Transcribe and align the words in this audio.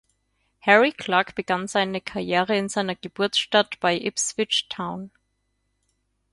Harry 0.61 0.91
Clarke 0.93 1.33
begann 1.35 1.67
seine 1.67 2.01
Karriere 2.01 2.57
in 2.57 2.69
seiner 2.69 2.95
Geburtsstadt 2.95 3.79
bei 3.79 3.95
Ipswich 3.95 4.67
Town. 4.67 5.11